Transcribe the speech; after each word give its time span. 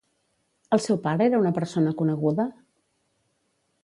El 0.77 0.81
seu 0.85 0.97
pare 1.03 1.27
era 1.31 1.41
una 1.43 1.51
persona 1.57 1.93
coneguda? 1.99 2.47